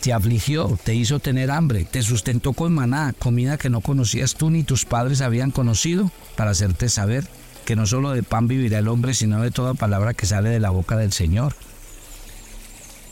Te 0.00 0.12
afligió, 0.12 0.78
te 0.84 0.94
hizo 0.94 1.18
tener 1.18 1.50
hambre, 1.50 1.84
te 1.84 2.02
sustentó 2.02 2.52
con 2.52 2.72
maná, 2.72 3.14
comida 3.18 3.58
que 3.58 3.68
no 3.68 3.80
conocías 3.80 4.34
tú 4.34 4.48
ni 4.50 4.62
tus 4.62 4.84
padres 4.84 5.20
habían 5.20 5.50
conocido, 5.50 6.12
para 6.36 6.52
hacerte 6.52 6.88
saber 6.88 7.28
que 7.64 7.76
no 7.76 7.84
solo 7.86 8.12
de 8.12 8.22
pan 8.22 8.46
vivirá 8.48 8.78
el 8.78 8.88
hombre, 8.88 9.12
sino 9.12 9.42
de 9.42 9.50
toda 9.50 9.74
palabra 9.74 10.14
que 10.14 10.26
sale 10.26 10.50
de 10.50 10.60
la 10.60 10.70
boca 10.70 10.96
del 10.96 11.12
Señor. 11.12 11.54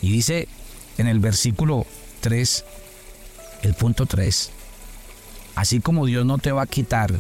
Y 0.00 0.10
dice 0.12 0.48
en 0.96 1.08
el 1.08 1.18
versículo 1.18 1.86
3, 2.20 2.64
el 3.62 3.74
punto 3.74 4.06
3, 4.06 4.50
así 5.56 5.80
como 5.80 6.06
Dios 6.06 6.24
no 6.24 6.38
te 6.38 6.52
va 6.52 6.62
a 6.62 6.66
quitar 6.66 7.12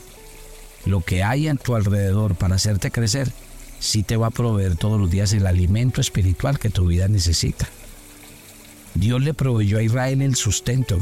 lo 0.84 1.00
que 1.00 1.24
hay 1.24 1.48
en 1.48 1.58
tu 1.58 1.74
alrededor 1.74 2.36
para 2.36 2.54
hacerte 2.54 2.90
crecer, 2.90 3.32
sí 3.78 4.02
te 4.02 4.16
va 4.16 4.28
a 4.28 4.30
proveer 4.30 4.76
todos 4.76 5.00
los 5.00 5.10
días 5.10 5.32
el 5.32 5.46
alimento 5.46 6.00
espiritual 6.00 6.58
que 6.58 6.70
tu 6.70 6.86
vida 6.86 7.08
necesita. 7.08 7.68
Dios 8.94 9.22
le 9.22 9.34
proveyó 9.34 9.78
a 9.78 9.82
Israel 9.82 10.22
el 10.22 10.36
sustento. 10.36 10.98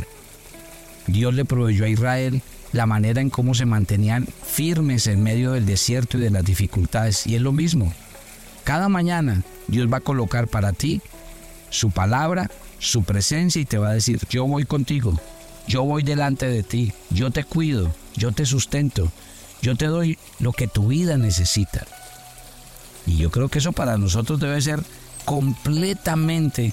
Dios 1.07 1.35
le 1.35 1.45
proveyó 1.45 1.85
a 1.85 1.89
Israel 1.89 2.43
la 2.73 2.87
manera 2.87 3.21
en 3.21 3.31
cómo 3.31 3.55
se 3.55 3.67
mantenían 3.67 4.27
firmes 4.45 5.07
en 5.07 5.23
medio 5.23 5.53
del 5.53 5.65
desierto 5.65 6.19
y 6.19 6.23
de 6.23 6.31
las 6.31 6.45
dificultades. 6.45 7.27
Y 7.27 7.37
es 7.37 7.43
lo 7.43 7.53
mismo. 7.53 7.93
Cada 8.65 8.89
mañana 8.89 9.43
Dios 9.69 9.93
va 9.93 9.99
a 9.99 10.01
colocar 10.01 10.49
para 10.49 10.73
ti 10.73 11.01
su 11.71 11.91
palabra, 11.91 12.51
su 12.79 13.05
presencia 13.05 13.61
y 13.61 13.65
te 13.65 13.79
va 13.79 13.91
a 13.91 13.95
decir, 13.95 14.21
yo 14.29 14.47
voy 14.47 14.65
contigo, 14.65 15.19
yo 15.69 15.85
voy 15.85 16.03
delante 16.03 16.47
de 16.47 16.63
ti, 16.63 16.93
yo 17.11 17.31
te 17.31 17.45
cuido, 17.45 17.95
yo 18.17 18.33
te 18.33 18.45
sustento, 18.47 19.13
yo 19.63 19.77
te 19.77 19.87
doy 19.87 20.19
lo 20.41 20.53
que 20.53 20.67
tu 20.67 20.89
vida 20.89 21.17
necesita. 21.17 21.87
Y 23.07 23.17
yo 23.17 23.31
creo 23.31 23.49
que 23.49 23.59
eso 23.59 23.73
para 23.73 23.99
nosotros 23.99 24.41
debe 24.41 24.61
ser 24.61 24.83
completamente 25.25 26.73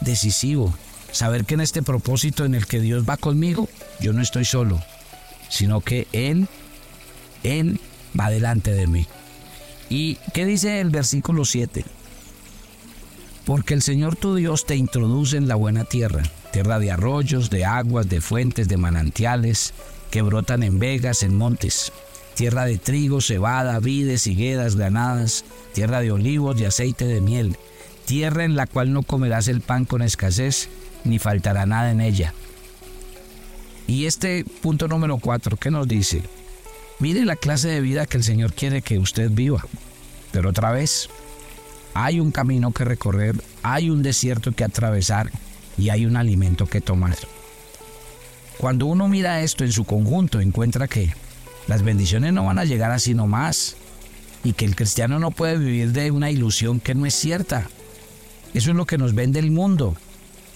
decisivo. 0.00 0.74
Saber 1.12 1.44
que 1.44 1.54
en 1.54 1.60
este 1.60 1.82
propósito 1.82 2.44
en 2.44 2.54
el 2.54 2.66
que 2.66 2.80
Dios 2.80 3.04
va 3.08 3.16
conmigo, 3.16 3.68
yo 4.00 4.12
no 4.12 4.22
estoy 4.22 4.44
solo, 4.44 4.82
sino 5.48 5.80
que 5.80 6.06
Él, 6.12 6.48
Él 7.42 7.80
va 8.18 8.30
delante 8.30 8.72
de 8.72 8.86
mí. 8.86 9.06
¿Y 9.90 10.16
qué 10.32 10.46
dice 10.46 10.80
el 10.80 10.90
versículo 10.90 11.44
7? 11.44 11.84
Porque 13.44 13.74
el 13.74 13.82
Señor 13.82 14.16
tu 14.16 14.34
Dios 14.34 14.64
te 14.64 14.76
introduce 14.76 15.36
en 15.36 15.48
la 15.48 15.54
buena 15.54 15.84
tierra, 15.84 16.22
tierra 16.50 16.78
de 16.78 16.92
arroyos, 16.92 17.50
de 17.50 17.66
aguas, 17.66 18.08
de 18.08 18.20
fuentes, 18.20 18.68
de 18.68 18.76
manantiales, 18.78 19.74
que 20.10 20.22
brotan 20.22 20.62
en 20.62 20.78
vegas, 20.78 21.22
en 21.22 21.36
montes 21.36 21.92
tierra 22.34 22.64
de 22.64 22.78
trigo, 22.78 23.20
cebada, 23.20 23.78
vides, 23.80 24.26
higueras, 24.26 24.76
granadas, 24.76 25.44
tierra 25.72 26.00
de 26.00 26.12
olivos 26.12 26.60
y 26.60 26.64
aceite 26.64 27.06
de 27.06 27.20
miel, 27.20 27.56
tierra 28.04 28.44
en 28.44 28.56
la 28.56 28.66
cual 28.66 28.92
no 28.92 29.02
comerás 29.02 29.48
el 29.48 29.60
pan 29.60 29.84
con 29.84 30.02
escasez, 30.02 30.68
ni 31.04 31.18
faltará 31.18 31.66
nada 31.66 31.90
en 31.90 32.00
ella. 32.00 32.34
Y 33.86 34.06
este 34.06 34.44
punto 34.62 34.88
número 34.88 35.18
cuatro, 35.18 35.56
¿qué 35.56 35.70
nos 35.70 35.88
dice? 35.88 36.22
Mire 36.98 37.24
la 37.24 37.36
clase 37.36 37.68
de 37.68 37.80
vida 37.80 38.06
que 38.06 38.16
el 38.16 38.22
Señor 38.22 38.52
quiere 38.52 38.80
que 38.82 38.98
usted 38.98 39.30
viva. 39.30 39.64
Pero 40.30 40.50
otra 40.50 40.70
vez, 40.70 41.08
hay 41.94 42.20
un 42.20 42.30
camino 42.30 42.72
que 42.72 42.84
recorrer, 42.84 43.34
hay 43.62 43.90
un 43.90 44.02
desierto 44.02 44.52
que 44.52 44.64
atravesar 44.64 45.30
y 45.76 45.90
hay 45.90 46.06
un 46.06 46.16
alimento 46.16 46.66
que 46.66 46.80
tomar. 46.80 47.16
Cuando 48.58 48.86
uno 48.86 49.08
mira 49.08 49.42
esto 49.42 49.64
en 49.64 49.72
su 49.72 49.84
conjunto, 49.84 50.40
encuentra 50.40 50.86
que 50.86 51.12
las 51.66 51.82
bendiciones 51.82 52.32
no 52.32 52.44
van 52.44 52.58
a 52.58 52.64
llegar 52.64 52.90
así 52.90 53.14
nomás. 53.14 53.76
Y 54.44 54.54
que 54.54 54.64
el 54.64 54.74
cristiano 54.74 55.18
no 55.18 55.30
puede 55.30 55.56
vivir 55.56 55.92
de 55.92 56.10
una 56.10 56.30
ilusión 56.30 56.80
que 56.80 56.94
no 56.94 57.06
es 57.06 57.14
cierta. 57.14 57.68
Eso 58.54 58.70
es 58.70 58.76
lo 58.76 58.86
que 58.86 58.98
nos 58.98 59.14
vende 59.14 59.38
el 59.38 59.50
mundo. 59.50 59.96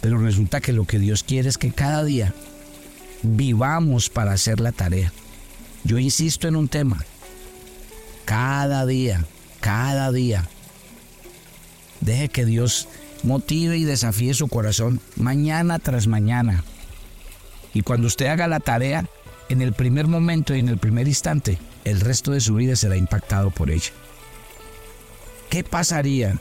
Pero 0.01 0.19
resulta 0.19 0.61
que 0.61 0.73
lo 0.73 0.85
que 0.85 0.99
Dios 0.99 1.23
quiere 1.23 1.49
es 1.49 1.59
que 1.59 1.71
cada 1.71 2.05
día 2.05 2.35
vivamos 3.23 4.11
para 4.11 4.33
hacer 4.33 4.61
la 4.61 4.73
tarea. 4.73 5.13
Yo 5.85 5.99
insisto 5.99 6.49
en 6.49 6.57
un 6.57 6.69
tema. 6.69 7.05
Cada 8.25 8.87
día, 8.87 9.25
cada 9.61 10.11
día. 10.11 10.49
Deje 12.01 12.29
que 12.29 12.45
Dios 12.45 12.89
motive 13.23 13.79
y 13.79 13.85
desafíe 13.85 14.35
su 14.35 14.49
corazón 14.49 15.01
mañana 15.17 15.79
tras 15.79 16.07
mañana. 16.07 16.65
Y 17.73 17.83
cuando 17.83 18.07
usted 18.07 18.27
haga 18.27 18.49
la 18.49 18.61
tarea, 18.61 19.07
en 19.49 19.63
el 19.63 19.73
primer 19.73 20.07
momento 20.07 20.55
y 20.55 20.61
en 20.61 20.69
el 20.69 20.79
primer 20.79 21.07
instante, 21.07 21.59
el 21.85 22.01
resto 22.01 22.33
de 22.33 22.41
su 22.41 22.55
vida 22.55 22.77
será 22.77 22.97
impactado 22.97 23.51
por 23.51 23.71
ella. 23.71 23.91
¿Qué 25.49 25.63
pasaría 25.63 26.39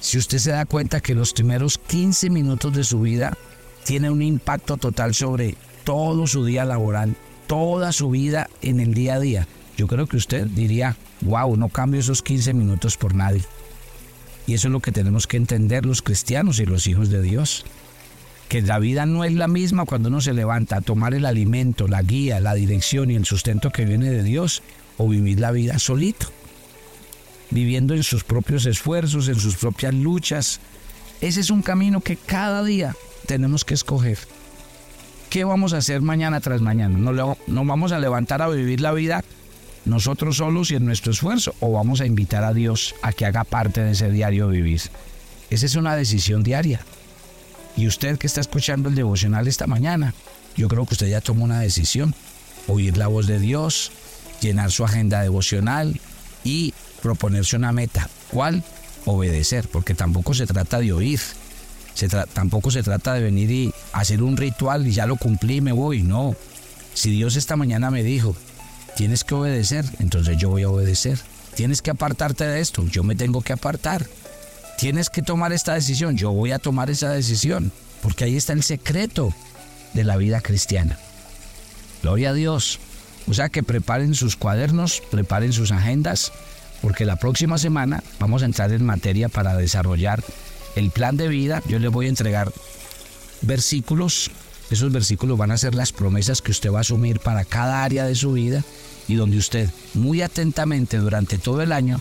si 0.00 0.18
usted 0.18 0.38
se 0.38 0.50
da 0.50 0.66
cuenta 0.66 1.00
que 1.00 1.14
los 1.14 1.32
primeros 1.32 1.78
15 1.78 2.28
minutos 2.30 2.74
de 2.74 2.84
su 2.84 3.00
vida 3.00 3.36
tienen 3.84 4.12
un 4.12 4.22
impacto 4.22 4.76
total 4.76 5.14
sobre 5.14 5.56
todo 5.84 6.26
su 6.26 6.44
día 6.44 6.64
laboral, 6.64 7.16
toda 7.46 7.92
su 7.92 8.10
vida 8.10 8.48
en 8.60 8.80
el 8.80 8.94
día 8.94 9.14
a 9.14 9.20
día? 9.20 9.48
Yo 9.76 9.86
creo 9.86 10.06
que 10.06 10.18
usted 10.18 10.46
diría, 10.46 10.96
wow, 11.22 11.56
no 11.56 11.68
cambio 11.68 12.00
esos 12.00 12.22
15 12.22 12.52
minutos 12.52 12.96
por 12.96 13.14
nadie. 13.14 13.42
Y 14.46 14.54
eso 14.54 14.68
es 14.68 14.72
lo 14.72 14.80
que 14.80 14.92
tenemos 14.92 15.26
que 15.26 15.36
entender 15.36 15.86
los 15.86 16.02
cristianos 16.02 16.60
y 16.60 16.66
los 16.66 16.86
hijos 16.86 17.08
de 17.08 17.22
Dios 17.22 17.64
que 18.52 18.60
la 18.60 18.78
vida 18.78 19.06
no 19.06 19.24
es 19.24 19.32
la 19.32 19.48
misma 19.48 19.86
cuando 19.86 20.10
uno 20.10 20.20
se 20.20 20.34
levanta 20.34 20.76
a 20.76 20.80
tomar 20.82 21.14
el 21.14 21.24
alimento, 21.24 21.88
la 21.88 22.02
guía, 22.02 22.38
la 22.38 22.52
dirección 22.52 23.10
y 23.10 23.14
el 23.14 23.24
sustento 23.24 23.70
que 23.70 23.86
viene 23.86 24.10
de 24.10 24.22
Dios 24.22 24.62
o 24.98 25.08
vivir 25.08 25.40
la 25.40 25.52
vida 25.52 25.78
solito, 25.78 26.26
viviendo 27.48 27.94
en 27.94 28.02
sus 28.02 28.24
propios 28.24 28.66
esfuerzos, 28.66 29.28
en 29.28 29.36
sus 29.36 29.56
propias 29.56 29.94
luchas. 29.94 30.60
Ese 31.22 31.40
es 31.40 31.48
un 31.48 31.62
camino 31.62 32.02
que 32.02 32.16
cada 32.16 32.62
día 32.62 32.94
tenemos 33.24 33.64
que 33.64 33.72
escoger. 33.72 34.18
¿Qué 35.30 35.44
vamos 35.44 35.72
a 35.72 35.78
hacer 35.78 36.02
mañana 36.02 36.42
tras 36.42 36.60
mañana? 36.60 36.98
¿Nos, 36.98 37.38
¿Nos 37.46 37.66
vamos 37.66 37.90
a 37.92 37.98
levantar 38.00 38.42
a 38.42 38.50
vivir 38.50 38.82
la 38.82 38.92
vida 38.92 39.24
nosotros 39.86 40.36
solos 40.36 40.70
y 40.70 40.74
en 40.74 40.84
nuestro 40.84 41.12
esfuerzo 41.12 41.54
o 41.60 41.72
vamos 41.72 42.02
a 42.02 42.06
invitar 42.06 42.44
a 42.44 42.52
Dios 42.52 42.94
a 43.00 43.14
que 43.14 43.24
haga 43.24 43.44
parte 43.44 43.82
de 43.82 43.92
ese 43.92 44.10
diario 44.10 44.48
vivir? 44.48 44.82
Esa 45.48 45.64
es 45.64 45.74
una 45.74 45.96
decisión 45.96 46.42
diaria. 46.42 46.80
Y 47.76 47.86
usted 47.86 48.18
que 48.18 48.26
está 48.26 48.40
escuchando 48.40 48.88
el 48.88 48.94
devocional 48.94 49.48
esta 49.48 49.66
mañana, 49.66 50.14
yo 50.56 50.68
creo 50.68 50.86
que 50.86 50.94
usted 50.94 51.08
ya 51.08 51.20
tomó 51.20 51.44
una 51.44 51.60
decisión. 51.60 52.14
Oír 52.68 52.96
la 52.96 53.06
voz 53.06 53.26
de 53.26 53.38
Dios, 53.38 53.90
llenar 54.40 54.70
su 54.70 54.84
agenda 54.84 55.22
devocional 55.22 56.00
y 56.44 56.74
proponerse 57.00 57.56
una 57.56 57.72
meta. 57.72 58.08
¿Cuál? 58.30 58.62
Obedecer, 59.04 59.68
porque 59.68 59.94
tampoco 59.94 60.34
se 60.34 60.46
trata 60.46 60.78
de 60.78 60.92
oír. 60.92 61.20
Tampoco 62.32 62.70
se 62.70 62.82
trata 62.82 63.14
de 63.14 63.22
venir 63.22 63.50
y 63.50 63.74
hacer 63.92 64.22
un 64.22 64.36
ritual 64.36 64.86
y 64.86 64.92
ya 64.92 65.06
lo 65.06 65.16
cumplí 65.16 65.56
y 65.56 65.60
me 65.60 65.72
voy. 65.72 66.02
No. 66.02 66.36
Si 66.94 67.10
Dios 67.10 67.36
esta 67.36 67.56
mañana 67.56 67.90
me 67.90 68.02
dijo, 68.02 68.36
tienes 68.96 69.24
que 69.24 69.34
obedecer, 69.34 69.84
entonces 69.98 70.36
yo 70.36 70.50
voy 70.50 70.62
a 70.62 70.70
obedecer. 70.70 71.18
Tienes 71.54 71.82
que 71.82 71.90
apartarte 71.90 72.44
de 72.44 72.60
esto, 72.60 72.86
yo 72.86 73.02
me 73.02 73.14
tengo 73.14 73.42
que 73.42 73.52
apartar 73.52 74.06
tienes 74.82 75.10
que 75.10 75.22
tomar 75.22 75.52
esta 75.52 75.74
decisión, 75.74 76.16
yo 76.16 76.32
voy 76.32 76.50
a 76.50 76.58
tomar 76.58 76.90
esa 76.90 77.08
decisión, 77.10 77.70
porque 78.02 78.24
ahí 78.24 78.36
está 78.36 78.52
el 78.52 78.64
secreto 78.64 79.32
de 79.94 80.02
la 80.02 80.16
vida 80.16 80.40
cristiana. 80.40 80.98
Gloria 82.02 82.30
a 82.30 82.34
Dios. 82.34 82.80
O 83.28 83.32
sea 83.32 83.48
que 83.48 83.62
preparen 83.62 84.16
sus 84.16 84.34
cuadernos, 84.34 85.00
preparen 85.08 85.52
sus 85.52 85.70
agendas, 85.70 86.32
porque 86.80 87.04
la 87.04 87.14
próxima 87.14 87.58
semana 87.58 88.02
vamos 88.18 88.42
a 88.42 88.46
entrar 88.46 88.72
en 88.72 88.84
materia 88.84 89.28
para 89.28 89.56
desarrollar 89.56 90.24
el 90.74 90.90
plan 90.90 91.16
de 91.16 91.28
vida. 91.28 91.62
Yo 91.68 91.78
les 91.78 91.92
voy 91.92 92.06
a 92.06 92.08
entregar 92.08 92.52
versículos. 93.42 94.32
Esos 94.68 94.90
versículos 94.90 95.38
van 95.38 95.52
a 95.52 95.58
ser 95.58 95.76
las 95.76 95.92
promesas 95.92 96.42
que 96.42 96.50
usted 96.50 96.72
va 96.72 96.78
a 96.78 96.80
asumir 96.80 97.20
para 97.20 97.44
cada 97.44 97.84
área 97.84 98.04
de 98.04 98.16
su 98.16 98.32
vida 98.32 98.64
y 99.06 99.14
donde 99.14 99.36
usted 99.36 99.70
muy 99.94 100.22
atentamente 100.22 100.96
durante 100.96 101.38
todo 101.38 101.62
el 101.62 101.70
año 101.70 102.00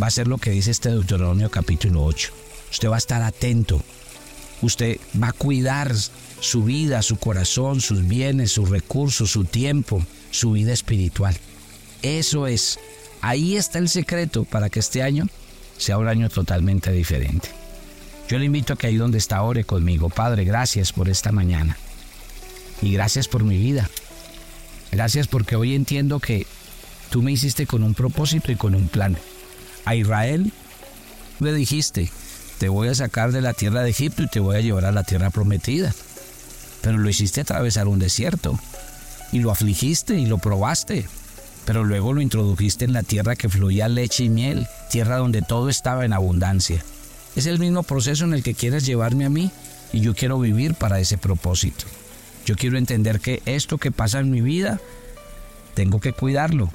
va 0.00 0.06
a 0.06 0.10
ser 0.10 0.28
lo 0.28 0.38
que 0.38 0.50
dice 0.50 0.70
este 0.70 0.90
Deuteronomio 0.90 1.50
capítulo 1.50 2.04
8. 2.04 2.32
Usted 2.70 2.88
va 2.88 2.96
a 2.96 2.98
estar 2.98 3.22
atento. 3.22 3.82
Usted 4.62 4.98
va 5.20 5.28
a 5.28 5.32
cuidar 5.32 5.94
su 6.40 6.64
vida, 6.64 7.02
su 7.02 7.16
corazón, 7.16 7.80
sus 7.80 8.06
bienes, 8.06 8.52
sus 8.52 8.68
recursos, 8.68 9.30
su 9.30 9.44
tiempo, 9.44 10.04
su 10.30 10.52
vida 10.52 10.72
espiritual. 10.72 11.36
Eso 12.02 12.46
es. 12.46 12.78
Ahí 13.20 13.56
está 13.56 13.78
el 13.78 13.88
secreto 13.88 14.44
para 14.44 14.70
que 14.70 14.80
este 14.80 15.02
año 15.02 15.26
sea 15.78 15.98
un 15.98 16.08
año 16.08 16.28
totalmente 16.28 16.90
diferente. 16.92 17.48
Yo 18.28 18.38
le 18.38 18.46
invito 18.46 18.72
a 18.72 18.76
que 18.76 18.86
ahí 18.86 18.96
donde 18.96 19.18
está 19.18 19.42
ore 19.42 19.64
conmigo. 19.64 20.08
Padre, 20.08 20.44
gracias 20.44 20.92
por 20.92 21.08
esta 21.08 21.32
mañana. 21.32 21.76
Y 22.80 22.92
gracias 22.92 23.28
por 23.28 23.44
mi 23.44 23.58
vida. 23.58 23.88
Gracias 24.90 25.28
porque 25.28 25.56
hoy 25.56 25.74
entiendo 25.74 26.18
que 26.18 26.46
tú 27.10 27.22
me 27.22 27.32
hiciste 27.32 27.66
con 27.66 27.82
un 27.82 27.94
propósito 27.94 28.50
y 28.50 28.56
con 28.56 28.74
un 28.74 28.88
plan. 28.88 29.16
A 29.84 29.94
Israel 29.94 30.52
le 31.40 31.52
dijiste, 31.52 32.10
te 32.58 32.68
voy 32.68 32.88
a 32.88 32.94
sacar 32.94 33.32
de 33.32 33.40
la 33.40 33.52
tierra 33.52 33.82
de 33.82 33.90
Egipto 33.90 34.22
y 34.22 34.28
te 34.28 34.40
voy 34.40 34.56
a 34.56 34.60
llevar 34.60 34.84
a 34.84 34.92
la 34.92 35.02
tierra 35.02 35.30
prometida. 35.30 35.92
Pero 36.80 36.98
lo 36.98 37.08
hiciste 37.08 37.40
atravesar 37.40 37.88
un 37.88 37.98
desierto. 37.98 38.58
Y 39.32 39.40
lo 39.40 39.50
afligiste 39.50 40.14
y 40.14 40.26
lo 40.26 40.38
probaste. 40.38 41.06
Pero 41.64 41.84
luego 41.84 42.12
lo 42.12 42.20
introdujiste 42.20 42.84
en 42.84 42.92
la 42.92 43.02
tierra 43.02 43.34
que 43.34 43.48
fluía 43.48 43.88
leche 43.88 44.24
y 44.24 44.28
miel, 44.28 44.66
tierra 44.90 45.16
donde 45.16 45.42
todo 45.42 45.68
estaba 45.68 46.04
en 46.04 46.12
abundancia. 46.12 46.84
Es 47.34 47.46
el 47.46 47.58
mismo 47.58 47.82
proceso 47.82 48.24
en 48.24 48.34
el 48.34 48.42
que 48.42 48.54
quieres 48.54 48.84
llevarme 48.84 49.24
a 49.24 49.30
mí 49.30 49.50
y 49.92 50.00
yo 50.00 50.14
quiero 50.14 50.38
vivir 50.38 50.74
para 50.74 51.00
ese 51.00 51.18
propósito. 51.18 51.86
Yo 52.44 52.56
quiero 52.56 52.78
entender 52.78 53.20
que 53.20 53.42
esto 53.46 53.78
que 53.78 53.90
pasa 53.90 54.18
en 54.20 54.30
mi 54.30 54.40
vida, 54.40 54.80
tengo 55.74 56.00
que 56.00 56.12
cuidarlo 56.12 56.70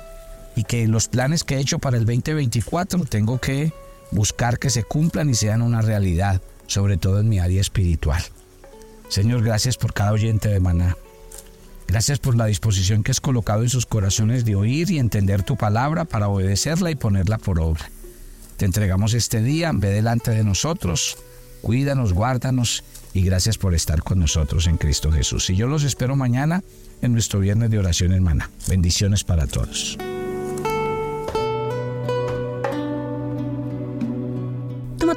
y 0.57 0.63
que 0.63 0.87
los 0.87 1.07
planes 1.07 1.43
que 1.43 1.55
he 1.55 1.59
hecho 1.59 1.77
para 1.77 1.97
el 1.97 2.05
2024 2.05 3.05
tengo 3.05 3.39
que 3.39 3.71
buscar 4.09 4.57
que 4.57 4.71
se 4.71 4.83
cumplan 4.83 5.29
y 5.29 5.35
sean 5.35 5.61
una 5.61 5.83
realidad, 5.83 6.41
sobre 6.65 6.97
todo 6.97 7.19
en 7.19 7.29
mi 7.29 7.37
área 7.37 7.61
espiritual. 7.61 8.23
Señor, 9.07 9.43
gracias 9.43 9.77
por 9.77 9.93
cada 9.93 10.11
oyente 10.11 10.49
de 10.49 10.59
Maná. 10.59 10.97
Gracias 11.87 12.17
por 12.17 12.35
la 12.35 12.47
disposición 12.47 13.03
que 13.03 13.11
has 13.11 13.21
colocado 13.21 13.61
en 13.61 13.69
sus 13.69 13.85
corazones 13.85 14.45
de 14.45 14.55
oír 14.55 14.89
y 14.89 14.97
entender 14.97 15.43
tu 15.43 15.57
palabra 15.57 16.05
para 16.05 16.27
obedecerla 16.27 16.89
y 16.89 16.95
ponerla 16.95 17.37
por 17.37 17.59
obra. 17.59 17.91
Te 18.57 18.65
entregamos 18.65 19.13
este 19.13 19.43
día, 19.43 19.71
ve 19.75 19.89
delante 19.89 20.31
de 20.31 20.43
nosotros, 20.43 21.17
cuídanos, 21.61 22.13
guárdanos 22.13 22.83
y 23.13 23.21
gracias 23.21 23.59
por 23.59 23.75
estar 23.75 24.01
con 24.01 24.17
nosotros 24.17 24.65
en 24.65 24.77
Cristo 24.77 25.11
Jesús. 25.11 25.51
Y 25.51 25.55
yo 25.55 25.67
los 25.67 25.83
espero 25.83 26.15
mañana 26.15 26.63
en 27.03 27.13
nuestro 27.13 27.39
viernes 27.39 27.69
de 27.69 27.77
oración 27.77 28.11
hermana. 28.11 28.49
Bendiciones 28.67 29.23
para 29.23 29.45
todos. 29.45 29.99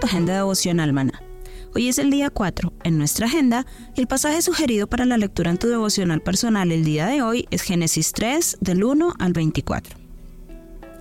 Tu 0.01 0.07
agenda 0.07 0.35
devocional, 0.35 0.93
maná. 0.93 1.23
Hoy 1.75 1.89
es 1.89 1.99
el 1.99 2.11
día 2.11 2.31
4 2.31 2.73
en 2.83 2.99
nuestra 2.99 3.27
agenda 3.27 3.67
el 3.97 4.09
pasaje 4.09 4.43
sugerido 4.43 4.89
para 4.89 5.05
la 5.05 5.19
lectura 5.19 5.51
en 5.51 5.59
tu 5.59 5.69
devocional 5.69 6.21
personal 6.21 6.73
el 6.73 6.85
día 6.85 7.07
de 7.07 7.23
hoy 7.23 7.47
es 7.51 7.63
Génesis 7.63 8.13
3 8.13 8.59
del 8.61 8.83
1 8.83 9.15
al 9.19 9.33
24. 9.33 9.97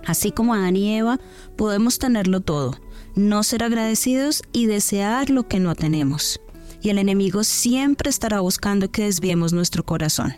Así 0.06 0.30
como 0.30 0.54
Adán 0.54 0.76
y 0.76 0.96
Eva, 0.96 1.18
podemos 1.56 1.98
tenerlo 1.98 2.40
todo, 2.40 2.78
no 3.16 3.42
ser 3.42 3.64
agradecidos 3.64 4.42
y 4.52 4.66
desear 4.66 5.30
lo 5.30 5.48
que 5.48 5.60
no 5.60 5.74
tenemos. 5.74 6.40
Y 6.82 6.90
el 6.90 6.98
enemigo 6.98 7.42
siempre 7.42 8.10
estará 8.10 8.40
buscando 8.40 8.90
que 8.90 9.04
desviemos 9.04 9.52
nuestro 9.52 9.84
corazón. 9.84 10.34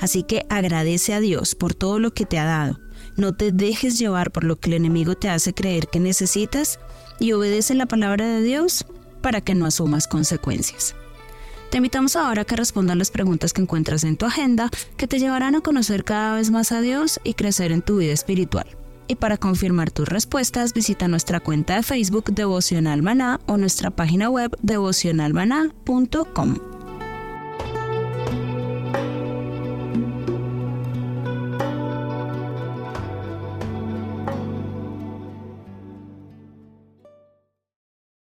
Así 0.00 0.22
que 0.22 0.46
agradece 0.50 1.14
a 1.14 1.20
Dios 1.20 1.54
por 1.54 1.74
todo 1.74 1.98
lo 1.98 2.12
que 2.12 2.26
te 2.26 2.38
ha 2.38 2.44
dado. 2.44 2.78
No 3.16 3.34
te 3.34 3.50
dejes 3.50 3.98
llevar 3.98 4.30
por 4.30 4.44
lo 4.44 4.56
que 4.56 4.70
el 4.70 4.74
enemigo 4.74 5.14
te 5.14 5.28
hace 5.28 5.52
creer 5.52 5.88
que 5.88 6.00
necesitas 6.00 6.78
y 7.18 7.32
obedece 7.32 7.74
la 7.74 7.86
palabra 7.86 8.26
de 8.26 8.42
Dios 8.42 8.86
para 9.20 9.40
que 9.40 9.54
no 9.54 9.66
asumas 9.66 10.06
consecuencias. 10.06 10.94
Te 11.70 11.78
invitamos 11.78 12.14
ahora 12.14 12.42
a 12.42 12.44
que 12.44 12.56
respondas 12.56 12.96
las 12.96 13.10
preguntas 13.10 13.52
que 13.52 13.62
encuentras 13.62 14.04
en 14.04 14.16
tu 14.16 14.26
agenda 14.26 14.70
que 14.96 15.08
te 15.08 15.18
llevarán 15.18 15.56
a 15.56 15.60
conocer 15.60 16.04
cada 16.04 16.36
vez 16.36 16.50
más 16.50 16.70
a 16.70 16.80
Dios 16.80 17.18
y 17.24 17.34
crecer 17.34 17.72
en 17.72 17.82
tu 17.82 17.96
vida 17.96 18.12
espiritual. 18.12 18.66
Y 19.08 19.16
para 19.16 19.36
confirmar 19.36 19.90
tus 19.90 20.08
respuestas, 20.08 20.72
visita 20.72 21.08
nuestra 21.08 21.40
cuenta 21.40 21.76
de 21.76 21.82
Facebook 21.82 22.32
Devocional 22.32 23.02
Maná 23.02 23.40
o 23.46 23.56
nuestra 23.56 23.90
página 23.90 24.30
web 24.30 24.56
devocionalmaná.com. 24.62 26.73